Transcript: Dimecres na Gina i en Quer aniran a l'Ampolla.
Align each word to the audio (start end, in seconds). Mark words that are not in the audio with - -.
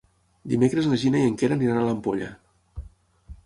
Dimecres 0.53 0.87
na 0.93 0.97
Gina 1.03 1.21
i 1.21 1.29
en 1.33 1.37
Quer 1.43 1.51
aniran 1.57 1.79
a 1.83 1.87
l'Ampolla. 1.91 2.33